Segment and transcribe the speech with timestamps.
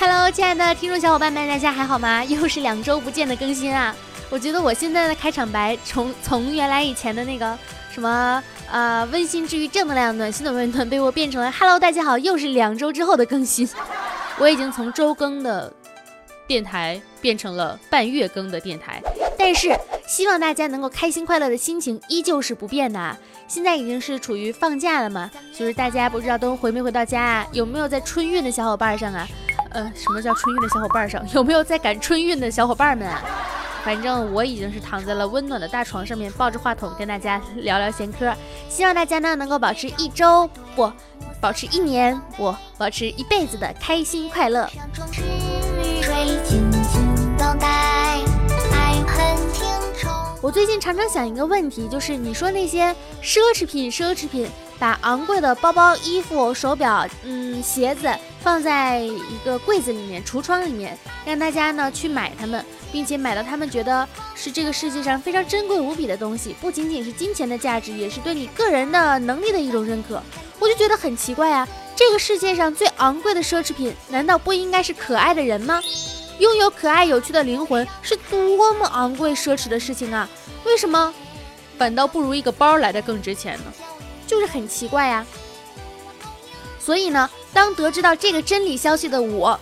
[0.00, 2.22] Hello，亲爱的听众小伙伴们，大家还好吗？
[2.26, 3.92] 又是两周不见的更新啊！
[4.30, 7.58] 我觉得我现在的开场白，从从原来以前的那个
[7.90, 8.40] 什么
[8.70, 13.68] 呃温馨治愈正能量暖心的温暖，被我变成了 Hello，大家好，又是两周之后的更新。
[14.38, 15.72] 我已经从周更的
[16.46, 19.02] 电台变成了半月更的电台，
[19.36, 23.18] 但是希望大家能够开心快乐的心情依旧是不变的啊！
[23.48, 27.46] 现在已经是处于放假了嘛，就是大家不知道都回没回到家啊？
[27.50, 29.26] 有没有在春运的小伙伴上啊？
[29.70, 31.24] 呃，什么叫春运的小伙伴上？
[31.32, 33.22] 有没有在赶春运的小伙伴们啊？
[33.84, 38.34] 反正我已经是躺在了温暖的大床上面，抱着话筒跟大家聊聊闲嗑。
[38.68, 40.92] 希望大家呢能够保持一周不，
[41.40, 44.68] 保持一年不，保持一辈子的开心快乐。
[50.40, 54.48] 我最近常常想一个问题，就是你说那些奢侈品，奢侈品。
[54.80, 58.08] 把昂贵的包包、衣服、手表、嗯鞋子
[58.40, 70.22] 放在一个柜子里面、橱窗里面，让大家呢去买它们，并且买到他们觉得是这个世界上非常珍贵无比的东西，不仅仅是金钱的价值，也是对你个人的能力的一种认可。
[70.60, 71.66] 我就觉得很奇怪啊，
[71.96, 75.82] 这个世界上最昂贵的奢侈品，难道不应该是可爱的人吗？
[76.38, 80.28] 拥有可爱有趣的灵魂是多么昂贵奢侈的事情啊！
[80.64, 81.12] 为什么
[81.76, 83.64] 反倒不如一个包来的更值钱呢？
[84.26, 85.26] 就是很奇怪呀，
[86.78, 89.58] 所以呢，当得知到这个真理消息的我，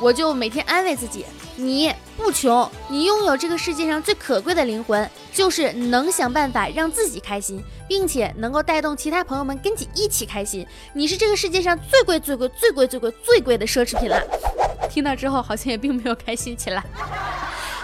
[0.00, 1.24] 我就每天安慰自己：
[1.60, 10.64] 你不穷，你拥有这个世界上最可贵的灵魂，就是能想办法让自己开心，并且能够带动其他朋友们跟你一起开心。
[10.92, 14.22] 你是这个世界上最贵、最贵、最贵、最贵、最贵的奢侈品了。
[14.88, 16.84] 听到之后，好像也并没有开心起来。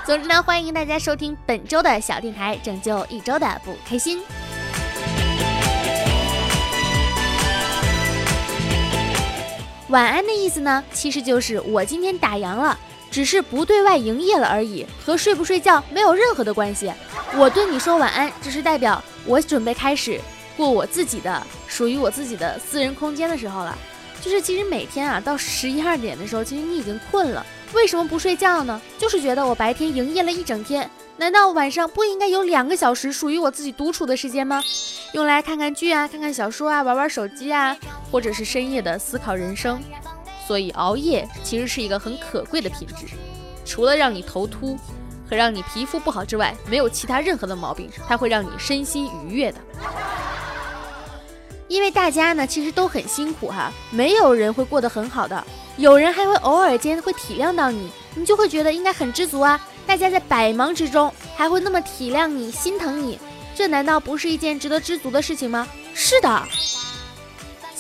[0.07, 4.23] 总之呢，欢迎大家收听本周的小电台，拯救一周的不开心。
[9.89, 12.79] 晚安的意思呢，其实就是我今天打烊了，
[13.15, 16.93] 只是不对外营业了而已，和睡不睡觉没有任何的关系。
[17.37, 20.21] 我对你说晚安，只是代表我准备开始
[20.57, 23.79] 过我自己的属于我自己的私人空间的时候了。
[24.21, 28.83] 就是其实每天啊，到十一二点的时候，其实你已经困了，为什么不睡觉呢？
[28.99, 34.61] 就是觉得我白天营业了一整天，难道晚上不应该有两个小时属于我自己独处的时间吗？
[35.13, 37.77] 用来看看剧啊，看看小说啊，玩玩手机啊，
[38.11, 39.81] 或者是深夜的思考人生。
[40.47, 43.07] 所以熬夜其实是一个很可贵的品质，
[43.65, 44.79] 除了让你头秃
[45.29, 47.91] 和让你皮肤不好之外，没有其他任何的毛病。
[48.07, 49.59] 它会让你身心愉悦的。
[51.67, 55.43] 因为大家呢其实都很辛苦哈，没有人会过得很好的，
[55.79, 59.59] 有人还会偶尔间会体谅到你，你就会觉得应该很知足啊。
[59.87, 63.19] 大家在百忙之中还会那么体谅你、心疼你。
[63.55, 65.67] 这难道不是一件值得知足的事情吗？
[65.95, 66.43] 是的，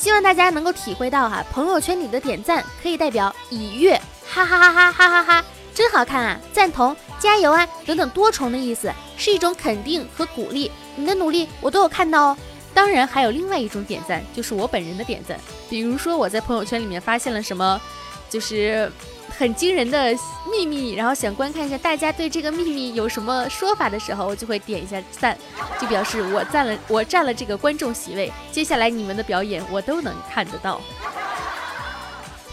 [0.04, 3.98] 希望大家能够体会到哈，朋友圈里的点赞可以代表已阅，
[4.28, 5.44] 哈哈哈哈哈哈哈，
[5.74, 12.38] 真好看啊，赞同，加油啊，等等多重的意思，是一种肯定和鼓励，你的努力我都有看到哦。
[12.74, 17.80] 当然还有另外一种点赞，就是我本人的点赞，比如说我在朋友圈里面发现了什么，
[18.28, 18.92] 就是。
[19.36, 20.14] 很惊人的
[20.50, 25.36] 秘密，然后想观看一下大家对这个秘密有什么说法的时候，我就会点一下赞，
[25.80, 28.32] 就表示我占了我占了这个观众席位。
[28.52, 30.80] 接下来你们的表演我都能看得到。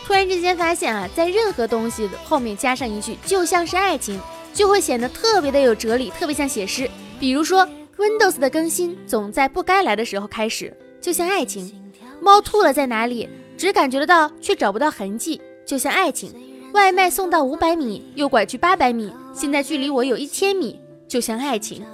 [0.06, 4.20] 突然之间发现啊，在任何东西后面加上一句“就像是爱情”，
[4.52, 6.90] 就会显得特别的有哲理，特别像写诗。
[7.20, 7.66] 比如说
[7.98, 11.72] ，Windows 的更新总在不该来的时候开始，就像爱情。
[12.20, 16.51] 猫吐了在哪里，只感觉得到，却找不到痕迹，就像爱情。
[16.74, 21.86] 外卖送到五百米，又拐去八百米，现在距离我有一千米，就像爱情。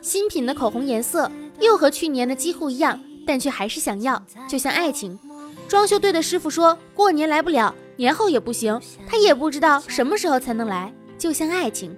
[0.00, 1.30] 新品的口红颜色
[1.60, 5.18] 又和去年的几乎一样，但却还是想要，就像爱情。
[5.68, 11.96] 装修队的师傅说过年来不了，年后也不行，他也不知道什么时候才能来，就像爱情。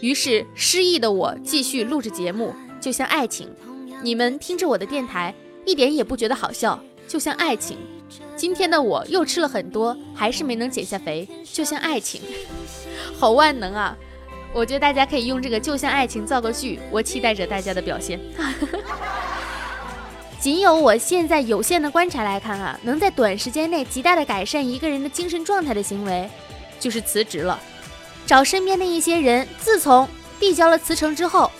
[0.00, 3.48] 于是失忆的我继续录着节目，就像爱情。
[4.02, 5.34] 你们听着我的电台，
[5.64, 6.78] 一点也不觉得好笑，
[7.08, 7.76] 就像爱情。
[8.36, 12.20] 今天的我又吃了很多，还是没能减下肥，就像爱情，
[13.18, 13.96] 好万能啊！
[14.52, 18.18] 我觉得大家可以用这个“就像爱情”造个句，我期待着大家的表现。
[20.40, 26.30] 仅有我现在有限的观察来看啊，能在短时间内极大的改善一个人的精神状态的行为，
[26.78, 27.58] 就是辞职了。
[28.24, 30.08] 找身边的一些人，自从
[30.38, 31.50] 递交了辞呈之后，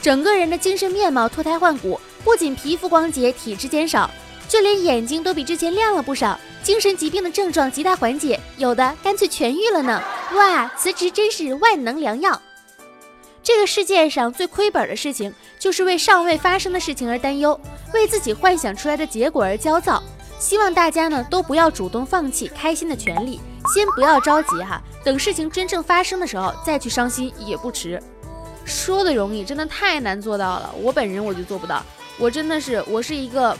[0.00, 4.10] 整个人的精神面貌脱胎换骨，不仅皮肤光洁，体质减少。
[4.48, 10.02] 就连眼睛都比之前亮了不少，精神疾病的症状极大缓解，有的干脆痊愈了呢！
[10.34, 12.40] 哇，辞职真是万能良药。
[13.42, 17.58] 这个世界上最亏本的事情，就是为尚未发生的事情而担忧，
[17.92, 20.02] 为自己幻想出来的结果而焦躁。
[20.38, 23.40] 希望大家呢都不要主动放弃开心的权利，
[23.72, 28.00] 先不要着急哈，等事情真正发生的时候再去伤心也不迟。
[28.64, 30.72] 说的容易，真的太难做到了。
[30.80, 31.84] 我本人我就做不到，
[32.18, 33.56] 我真的是我是一个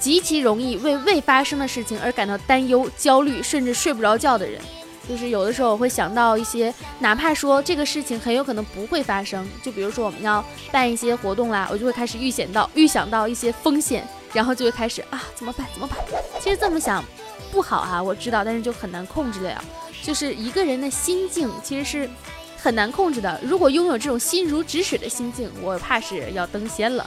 [0.00, 4.60] 极其容易为未发生的事情而感到担忧、焦虑，甚至睡不着觉的人。
[5.08, 15.98] 就是有的时候我会想到一些，哪怕说这个事情很有可能不会发生，就比如说我们要办一些活动啦，我就会开始预想到预想到一些风险，然后就会开始啊怎么办怎么办？
[16.40, 17.04] 其实这么想
[17.50, 19.62] 不好啊，我知道，但是就很难控制的呀。
[20.02, 22.08] 就是一个人的心境其实是
[22.56, 23.40] 很难控制的。
[23.42, 27.04] 如果拥有这种心如止水的心境，我怕是要登仙了。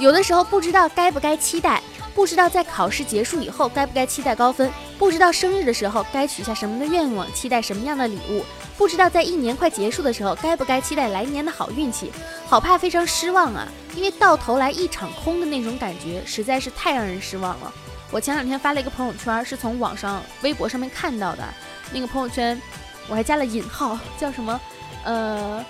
[0.00, 1.82] 有的时候不知道该不该期待，
[2.14, 8.42] 不知道在考试结束以后该不该期待高分，不知道生日的时候该许下什么的愿望，期待什么样的礼物，
[8.78, 12.10] 不知道在一年快结束的时候该不该期待来年的好运气，
[12.46, 13.68] 好怕非常失望啊！
[13.94, 17.70] 因为到头来一场空的那种感觉实在是太让人失望了。
[18.10, 21.44] 我前两天发了一个朋友圈，是从网上微博上面看到的，
[21.92, 22.58] 那个朋友圈
[23.06, 24.58] 我还加了引号，叫什么？
[25.04, 25.62] 呃。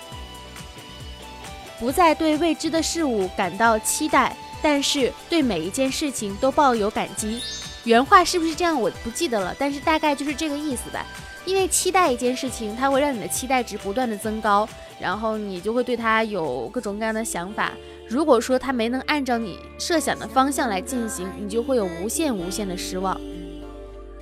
[1.81, 7.41] 不再对未知的事物感到期待，但是对每一件事情都抱有感激。
[7.85, 8.79] 原话是不是这样？
[8.79, 11.03] 我不记得了，但是大概就是这个意思吧。
[11.43, 14.69] 因为期待一件事情，它会让你的期待值不断的增高，
[14.99, 17.71] 然后你就会对它有各种各样的想法。
[18.07, 23.19] 如果说它没能按照你设想的方向来进行，你就会有无限无限的失望。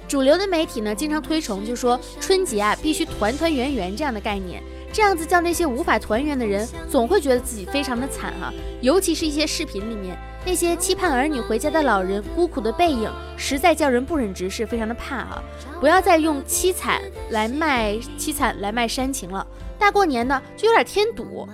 [0.07, 4.63] 主流的媒体呢，经常推崇就说春节啊必须团团圆圆这样的概念。
[4.91, 8.51] 这样子叫那些无法团圆的人，总会觉得自己非常的惨哈。
[8.81, 15.43] 尤其是一些视频里面，那些期盼儿女回家的老人孤苦的背影，实在叫人不忍直视，非常的怕啊。
[15.79, 19.45] 不要再用凄惨来卖凄惨来卖煽情了。
[19.77, 21.47] 大过年的就有点添堵。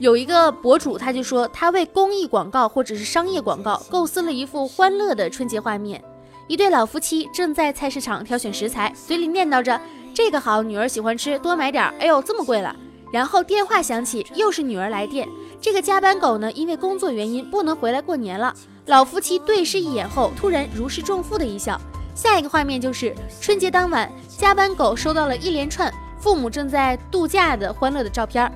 [0.00, 6.02] 有一个博主他就说，他为公益广告或者是商业广告构思了一幅欢乐的春节画面。
[6.48, 9.80] 一对老夫妻正在菜市场挑选食材，嘴里念叨着。
[10.14, 11.82] 这个好，女儿喜欢吃，多买点。
[11.98, 12.74] 哎呦，这么贵了。
[13.12, 15.28] 然后电话响起，又是女儿来电。
[15.60, 18.54] 这个加班狗呢，因为工作原因不能回来过年了。
[18.86, 21.80] 老夫妻对视一眼后，突然如释重负的一笑。
[22.14, 28.50] 下一个画面就是春节当晚，加班狗收到了一连串父母正在度假的欢乐的照片。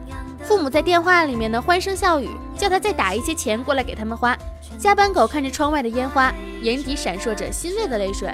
[0.45, 4.39] 父母在电话里面呢欢声笑语，叫他再打一些钱过来给他们花。
[4.79, 6.33] 加班狗看着窗外的烟花，
[6.63, 8.33] 眼底闪烁着欣慰的泪水。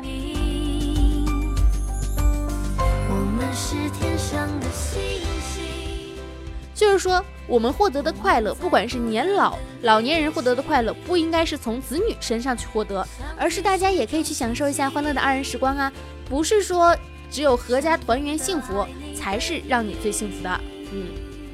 [6.75, 13.07] 就是说，我们获得的快乐，不管是年老老年人获得的快乐，不应该是从子女身上去获得，
[13.39, 15.93] 而是大家也可以去享受一下欢乐的二人时光啊！
[16.29, 16.97] 不是说
[17.31, 18.85] 只有阖家团圆幸福
[19.15, 20.61] 才是让你最幸福的。
[20.93, 21.07] 嗯，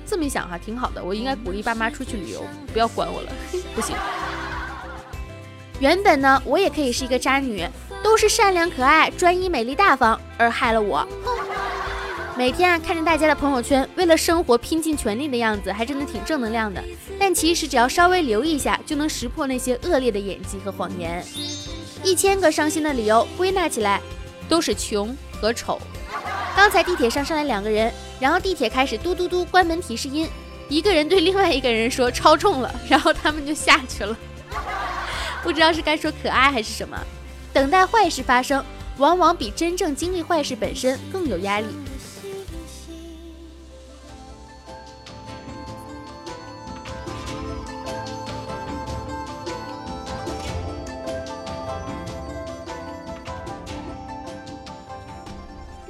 [0.06, 1.04] 这么一想哈，挺好的。
[1.04, 2.42] 我应该鼓励爸妈出去旅游，
[2.72, 3.32] 不要管我了。
[3.74, 3.94] 不行。
[5.80, 7.66] 原本呢，我也可以是一个渣女，
[8.02, 11.06] 都是善良可爱、专一、美丽、大方，而害了我。
[12.40, 16.82] 每天啊，看着大家的朋友圈，为了生活拼尽全力的样子，还真的挺正能量的。
[17.18, 21.22] 但其实只要稍微留意一下，就能识破那些恶劣的演技和谎言。
[22.02, 24.00] 一千个伤心的理由，归纳起来
[24.48, 25.78] 都是穷和丑。
[26.56, 30.26] 刚才地铁上上来两个人，然后地铁开始嘟嘟嘟关门提示音，
[30.70, 34.16] 一个人对另外一个人说超重了，然后他们就下去了。
[35.44, 36.98] 不知道是该说可爱还是什么。
[37.52, 38.64] 等待坏事发生，
[38.96, 41.66] 往往比真正经历坏事本身更有压力。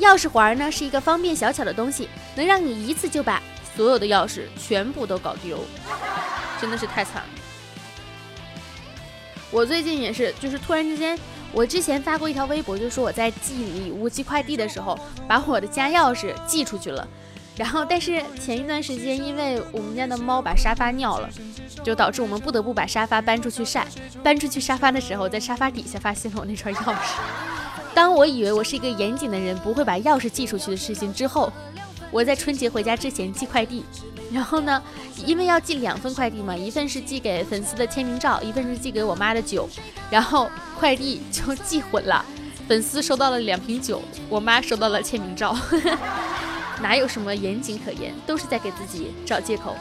[0.01, 3.43] 钥匙环呢是一个方便小巧的东西，能让你一次就把
[3.77, 5.65] 所有的钥匙全部都搞丢，
[6.61, 7.29] 真的是太惨了。
[9.51, 11.19] 我最近也是，就是突然之间，
[11.53, 17.07] 我之前发过一条微博，就说我在寄礼物、寄快递的时候，把我的家钥匙寄出去了。
[17.57, 21.29] 然后，但是前一段时间，因为我们家的猫把沙发尿了，
[21.83, 23.87] 就导致我们不得不把沙发搬出去晒。
[24.23, 27.60] 搬出去沙发的时候，在沙发底下发现了我那串钥匙。
[28.01, 31.53] 当我以为我是一个严谨的人，不会把钥匙寄出去的事情之后，
[32.11, 33.85] 我在春节回家之前寄快递，
[34.33, 34.83] 然后呢，
[35.27, 39.69] 因为要寄两份快递嘛，一份是寄给粉丝的签名照，一份是寄给我妈的酒，
[40.11, 42.25] 然后快递就寄混了，
[42.67, 45.55] 粉丝收到了两瓶酒，我妈收到了签名照，
[46.81, 49.77] 哪有什么严谨可言，都是在给自己找借口。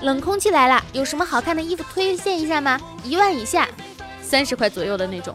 [0.00, 2.80] 冷空气来了，有什么好看的衣服推荐一下吗？
[3.04, 3.68] 一万以下，
[4.20, 5.32] 三十块左右的那种。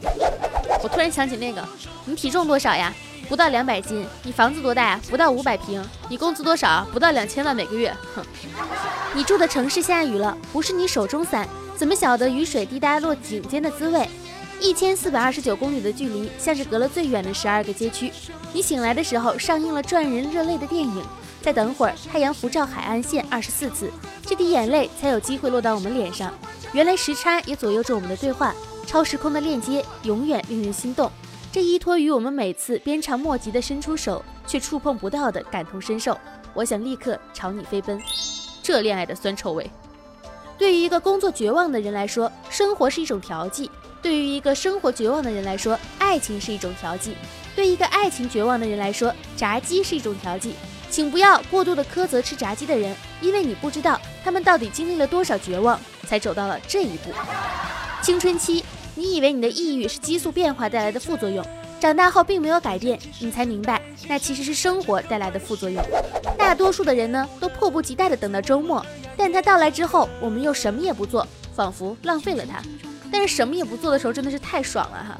[0.83, 1.67] 我突然想起那个，
[2.05, 2.93] 你体重多少呀？
[3.27, 5.01] 不到两百斤；你房子多大呀？
[5.09, 6.87] 不到五百平；你工资多少？
[6.93, 7.93] 不到两千万每个月。
[8.15, 8.23] 哼！
[9.13, 14.07] 你住的城市下雨了，不是你手中伞，怎么晓得雨水滴答落颈间的滋味？
[14.61, 18.11] 一千四百二十九公里的距离，像是隔了最远的十二个街区。
[18.53, 21.03] 你醒来的时候，上映了赚人热泪的电影。
[21.41, 23.91] 再等会儿，太阳辐照海岸线二十四次，
[24.25, 26.33] 这滴眼泪才有机会落到我们脸上。
[26.73, 28.53] 原来时差也左右着我们的对话，
[28.87, 31.11] 超时空的链接永远令人心动。
[31.51, 36.17] 这依托于我们每次鞭长莫及的伸出手却触碰不到的感同身受，
[36.53, 38.01] 我想立刻朝你飞奔。
[38.63, 39.69] 这恋爱的酸臭味，
[40.57, 43.69] 对于一个工作绝望的人来说，生活是一种调剂；
[44.01, 47.11] 对于一个生活绝望的人来说，爱情是一种调剂；
[47.55, 50.53] 对一个爱情绝望的人来说，炸鸡是一种调剂。
[50.89, 57.11] 请不要过度的苛责吃炸鸡的人，因为你不知道他们到底经历了多少绝望，才走到了这一步。
[58.01, 58.63] 青春期，
[58.97, 61.45] 你以为你的抑郁是激素变化带来的副作用，
[61.79, 65.79] 长大后并没有改变，你才明白那其实是生活带来的副作用。
[66.35, 68.83] 大多数的人呢，都迫不及待的等到周末，
[69.15, 72.59] 但它到来之后，我们又什么也不做，仿佛浪费了它。
[73.11, 75.15] 但是什么也不做的时候，真的是太爽了哈。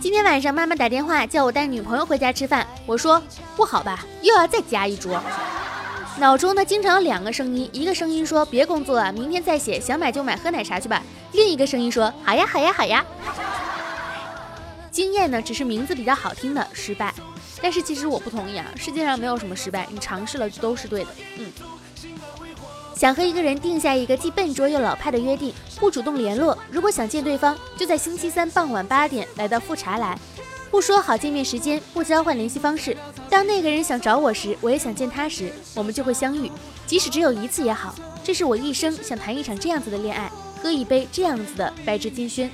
[0.00, 3.20] 今天晚上妈妈打电话叫我带女朋友回家吃饭，我说
[3.56, 5.20] 不好吧，又要再加一桌。
[6.20, 11.02] 脑中呢经常有两个声音，一个声音说别工作了，明天再写，想买就买，喝奶茶去吧。
[11.32, 13.02] 另一个声音说好呀好呀好呀。
[14.90, 17.14] 经验呢只是名字比较好听的失败，
[17.62, 21.10] 但是其实我不同意啊，世界上没有什么失败，你尝试了都是对的。
[21.38, 21.50] 嗯。
[22.94, 26.58] 想和一个人定下一个既笨拙又老派的约定，不主动联络。
[26.70, 30.18] 如果想见对方，就在星期三傍晚八点来到富茶来，
[30.70, 32.96] 不说好见面时间，不交换联系方式。
[33.28, 36.50] 当那个人想找我时，我也想见他时，我们就会相遇，
[36.86, 37.94] 即使只有一次也好。
[38.22, 40.30] 这是我一生想谈一场这样子的恋爱，
[40.62, 42.48] 喝一杯这样子的白芝金轩。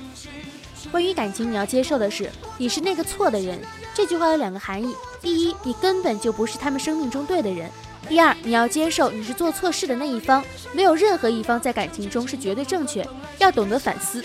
[0.91, 3.59] 关于感情，你要接受的是，你是那个错的人。
[3.93, 7.69] 这句话有两个含义：第一，你根本就不是他们生命中对的人。
[8.09, 10.43] 第二，你要接受你是做错事的那一方，
[10.73, 13.07] 没有任何一方在感情中是绝对正确，
[13.37, 14.23] 要懂得反思。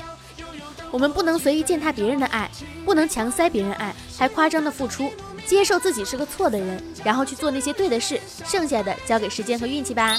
[0.92, 2.50] 我们不能随意践踏别人的爱，
[2.84, 5.10] 不能强塞别人爱，还夸张的付出，
[5.46, 10.18] 接受自己是个错的人，然后去做那些对的事，剩下的交给时间和运气吧。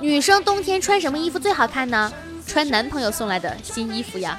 [0.00, 2.12] 女生冬天穿什么衣服最好看呢？
[2.44, 4.36] 穿男朋友送来的新衣服呀！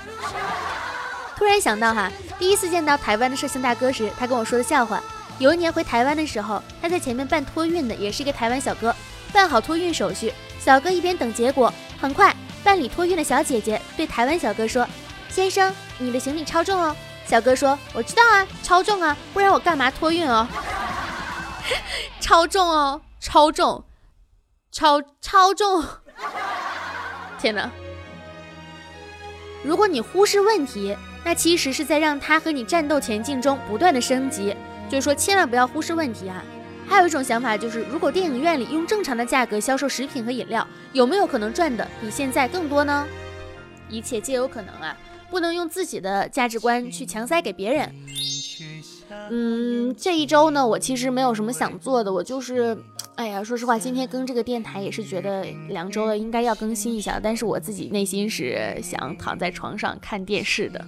[1.38, 5.02] 突然想到哈，第一次见到台湾的摄像大哥时，他跟我说的笑话。
[5.44, 8.96] 有一年回台湾的时候，他在前面办托运的，也是一个台湾小哥。
[9.34, 12.34] 办好托运手续，小哥一边等结果，很快
[12.64, 14.88] 办理托运的小姐姐对台湾小哥说
[15.28, 16.96] ：“先生，你的行李超重哦。”
[17.28, 20.48] 小哥说：“我知道啊，超重啊，不然我干嘛托运哦？
[22.22, 23.84] 超重哦，超重，
[24.72, 25.84] 超超重！
[27.38, 27.70] 天哪！”
[29.62, 30.96] 如果你忽视问题，
[31.26, 34.56] 那其实是在让他和你战斗前进中不断的升级。
[34.94, 36.46] 所以说，千万不要忽视问题啊！
[36.88, 43.08] 还有一种想法就是，如果电影院里用正常的价格销售食品和饮料，有没有可能赚的比现在更多呢？
[43.90, 44.96] 一切皆有可能啊！
[45.32, 47.92] 不能用自己的价值观去强塞给别人。
[49.32, 52.78] 嗯，这一周呢，我其实没有什么想做的，我就是。
[53.16, 57.20] 哎呀，说实话，今天更这个电台也是觉得两周了，应该要更新一下。
[57.22, 60.84] 但是我自己内心是想躺在床上看电视的。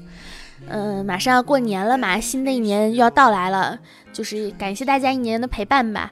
[0.68, 3.80] 嗯，马上要过年了嘛，新的一年又要到来了，
[4.14, 6.12] 就是感谢大家一年的陪伴吧。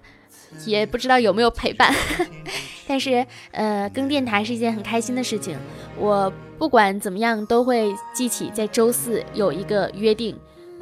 [0.65, 1.91] 也不知道有没有陪伴，
[2.87, 5.57] 但是呃，更电台是一件很开心的事情。
[5.97, 10.37] 我不管怎么样都会记起在周四有一个约定。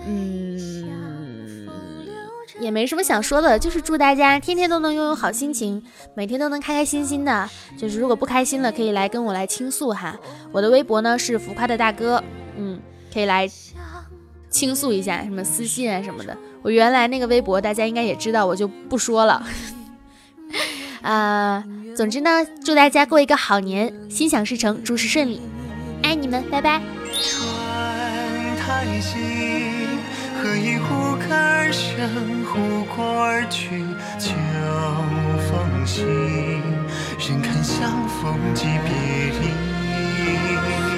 [0.05, 0.91] 嗯。
[2.59, 5.81] 也没什么想说的，就是祝大家天天都能拥有好心情，
[6.13, 7.49] 每天都能开开心心的。
[7.75, 10.19] 就是如果不开心了，可以来跟我来倾诉哈。
[10.51, 12.23] 我的微博呢是浮夸的大哥，
[12.57, 12.79] 嗯，
[13.13, 13.49] 可以来
[14.49, 16.37] 倾诉一下，什么私信啊什么的。
[16.61, 19.45] 我原来那个微博大家应该也知道，我就不说了。
[21.01, 21.63] 啊，
[21.95, 25.41] 总之呢，祝大家过一个好年，心想事成，诸事顺利，
[26.03, 26.81] 爱你们，拜拜。
[30.43, 33.85] 何以忽而生，忽过而去？
[34.17, 34.33] 秋
[35.47, 36.01] 风起，
[37.19, 38.91] 人看相逢即别
[39.39, 40.90] 离。